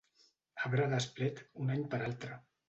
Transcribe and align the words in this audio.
Arbre 0.61 0.87
d'esplet, 0.93 1.43
un 1.65 1.71
any 1.75 1.85
per 1.93 2.01
altre. 2.09 2.41